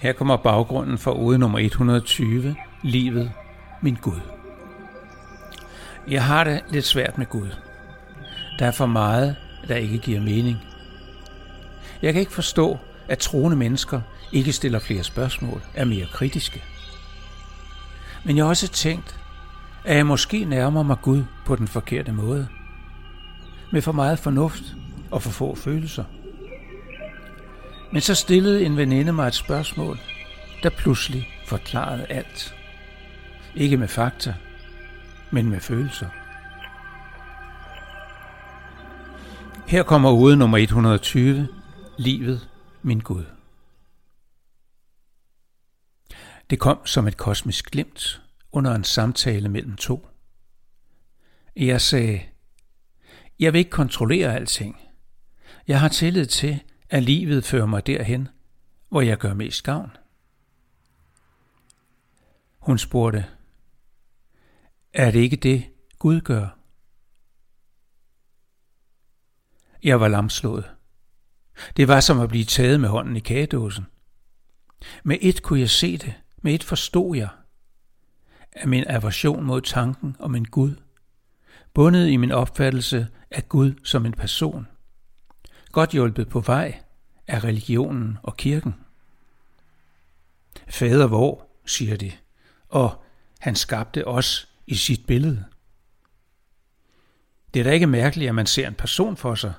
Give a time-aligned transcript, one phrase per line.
[0.00, 3.32] Her kommer baggrunden for ode nummer 120, Livet,
[3.82, 4.20] min Gud.
[6.08, 7.48] Jeg har det lidt svært med Gud.
[8.58, 9.36] Der er for meget,
[9.68, 10.56] der ikke giver mening.
[12.02, 14.00] Jeg kan ikke forstå, at troende mennesker
[14.32, 16.62] ikke stiller flere spørgsmål, er mere kritiske.
[18.24, 19.19] Men jeg har også tænkt,
[19.84, 22.48] at jeg måske nærmer mig Gud på den forkerte måde.
[23.72, 24.62] Med for meget fornuft
[25.10, 26.04] og for få følelser.
[27.92, 29.98] Men så stillede en veninde mig et spørgsmål,
[30.62, 32.54] der pludselig forklarede alt.
[33.54, 34.34] Ikke med fakta,
[35.30, 36.08] men med følelser.
[39.66, 41.48] Her kommer ude nummer 120,
[41.98, 42.48] Livet,
[42.82, 43.24] min Gud.
[46.50, 48.20] Det kom som et kosmisk glimt
[48.52, 50.08] under en samtale mellem to.
[51.56, 52.20] Jeg sagde,
[53.38, 54.80] jeg vil ikke kontrollere alting.
[55.68, 58.28] Jeg har tillid til, at livet fører mig derhen,
[58.88, 59.96] hvor jeg gør mest gavn.
[62.58, 63.26] Hun spurgte,
[64.92, 65.64] er det ikke det,
[65.98, 66.58] Gud gør?
[69.82, 70.70] Jeg var lamslået.
[71.76, 73.86] Det var som at blive taget med hånden i kagedåsen.
[75.04, 77.28] Med et kunne jeg se det, med et forstod jeg,
[78.52, 80.74] af min aversion mod tanken om en Gud,
[81.74, 84.66] bundet i min opfattelse af Gud som en person,
[85.72, 86.78] godt hjulpet på vej
[87.26, 88.74] af religionen og kirken.
[90.68, 92.12] Fader vor, siger de,
[92.68, 93.04] og
[93.40, 95.44] han skabte os i sit billede.
[97.54, 99.52] Det er da ikke mærkeligt, at man ser en person for sig,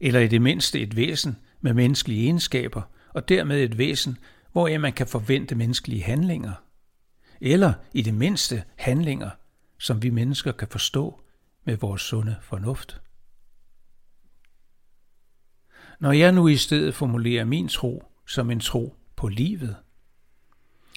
[0.00, 2.82] eller i det mindste et væsen med menneskelige egenskaber,
[3.14, 4.18] og dermed et væsen,
[4.52, 6.52] hvor man kan forvente menneskelige handlinger,
[7.40, 9.30] eller i det mindste handlinger,
[9.78, 11.20] som vi mennesker kan forstå
[11.64, 13.00] med vores sunde fornuft.
[16.00, 19.76] Når jeg nu i stedet formulerer min tro som en tro på livet,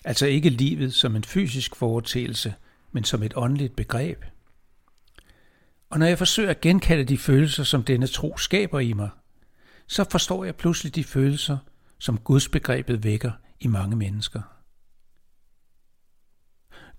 [0.06, 2.54] altså ikke livet som en fysisk foretelse,
[2.92, 4.26] men som et åndeligt begreb.
[5.90, 9.10] Og når jeg forsøger at genkalde de følelser, som denne tro skaber i mig,
[9.88, 11.58] så forstår jeg pludselig de følelser,
[11.98, 14.59] som Guds begrebet vækker i mange mennesker.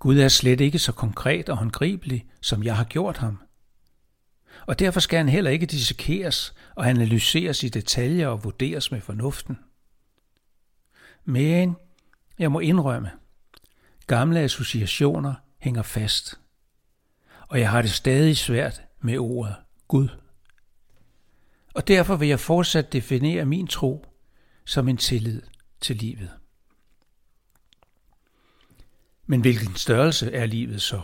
[0.01, 3.39] Gud er slet ikke så konkret og håndgribelig, som jeg har gjort ham.
[4.67, 9.59] Og derfor skal han heller ikke dissekeres og analyseres i detaljer og vurderes med fornuften.
[11.25, 11.77] Men
[12.39, 13.11] jeg må indrømme,
[14.07, 16.41] gamle associationer hænger fast,
[17.49, 19.55] og jeg har det stadig svært med ordet
[19.89, 20.09] Gud.
[21.75, 24.07] Og derfor vil jeg fortsat definere min tro
[24.65, 25.43] som en tillid
[25.81, 26.40] til livet.
[29.31, 31.03] Men hvilken størrelse er livet så?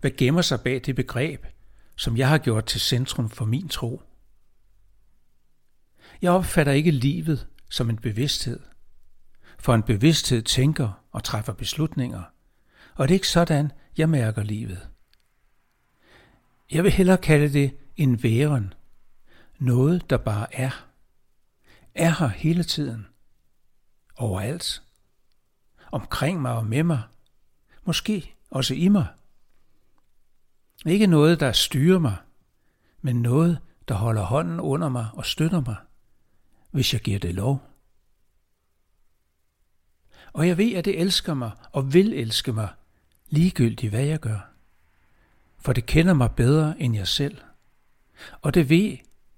[0.00, 1.46] Hvad gemmer sig bag det begreb,
[1.96, 4.02] som jeg har gjort til centrum for min tro?
[6.22, 8.60] Jeg opfatter ikke livet som en bevidsthed,
[9.58, 12.22] for en bevidsthed tænker og træffer beslutninger,
[12.94, 14.88] og det er ikke sådan, jeg mærker livet.
[16.70, 18.74] Jeg vil hellere kalde det en væren,
[19.58, 20.86] noget der bare er.
[21.94, 23.06] Er her hele tiden.
[24.16, 24.82] Overalt.
[25.92, 27.02] Omkring mig og med mig.
[27.88, 29.06] Måske også i mig.
[30.86, 32.16] Ikke noget, der styrer mig,
[33.00, 35.76] men noget, der holder hånden under mig og støtter mig,
[36.70, 37.62] hvis jeg giver det lov.
[40.32, 42.68] Og jeg ved, at det elsker mig og vil elske mig,
[43.28, 44.50] ligegyldigt hvad jeg gør.
[45.58, 47.38] For det kender mig bedre end jeg selv.
[48.42, 48.96] Og det ved,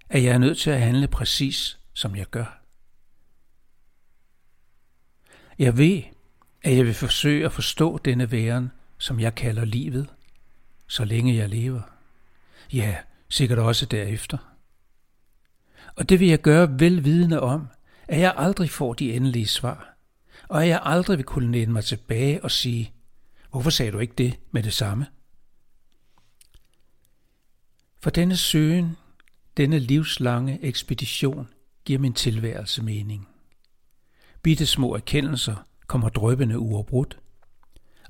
[0.08, 2.62] at jeg er nødt til at handle præcis, som jeg gør.
[5.58, 6.02] Jeg ved,
[6.62, 10.08] at jeg vil forsøge at forstå denne væren, som jeg kalder livet,
[10.86, 11.80] så længe jeg lever.
[12.72, 12.96] Ja,
[13.28, 14.38] sikkert også derefter.
[15.96, 17.68] Og det vil jeg gøre velvidende om,
[18.08, 19.96] at jeg aldrig får de endelige svar,
[20.48, 22.92] og at jeg aldrig vil kunne læne mig tilbage og sige,
[23.50, 25.06] hvorfor sagde du ikke det med det samme?
[28.00, 28.96] For denne søgen,
[29.56, 31.48] denne livslange ekspedition,
[31.84, 33.28] giver min tilværelse mening.
[34.42, 37.20] Bitte små erkendelser kommer drøbende uafbrudt,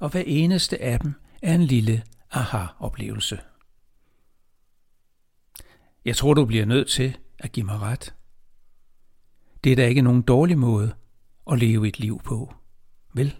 [0.00, 3.40] og hver eneste af dem er en lille aha-oplevelse.
[6.04, 8.14] Jeg tror, du bliver nødt til at give mig ret.
[9.64, 10.94] Det er da ikke nogen dårlig måde
[11.50, 12.54] at leve et liv på,
[13.14, 13.36] vel?